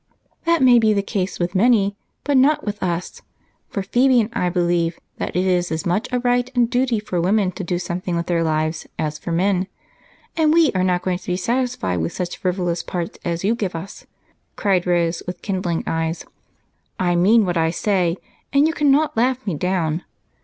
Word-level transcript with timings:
"That 0.45 0.63
may 0.63 0.79
be 0.79 0.93
the 0.93 1.03
case 1.03 1.37
with 1.37 1.53
many, 1.53 1.95
but 2.23 2.35
not 2.35 2.65
with 2.65 2.81
us, 2.81 3.21
for 3.69 3.83
Phebe 3.83 4.19
and 4.19 4.31
I 4.33 4.49
believe 4.49 4.99
that 5.19 5.35
it 5.35 5.45
is 5.45 5.71
as 5.71 5.85
much 5.85 6.07
a 6.11 6.17
right 6.17 6.49
and 6.55 6.65
a 6.65 6.69
duty 6.71 6.99
for 6.99 7.21
women 7.21 7.51
to 7.51 7.63
do 7.63 7.77
something 7.77 8.15
with 8.15 8.25
their 8.25 8.43
lives 8.43 8.87
as 8.97 9.19
for 9.19 9.31
men, 9.31 9.67
and 10.35 10.51
we 10.51 10.71
are 10.73 10.83
not 10.83 11.03
going 11.03 11.19
to 11.19 11.27
be 11.27 11.37
satisfied 11.37 11.97
with 11.99 12.13
such 12.13 12.37
frivolous 12.37 12.81
parts 12.81 13.19
as 13.23 13.43
you 13.43 13.53
give 13.53 13.75
us," 13.75 14.07
cried 14.55 14.87
Rose 14.87 15.21
with 15.27 15.43
kindling 15.43 15.83
eyes. 15.85 16.25
"I 16.99 17.15
mean 17.15 17.45
what 17.45 17.55
I 17.55 17.69
say, 17.69 18.17
and 18.51 18.65
you 18.67 18.73
cannot 18.73 19.15
laugh 19.15 19.45
me 19.45 19.53
down. 19.53 20.03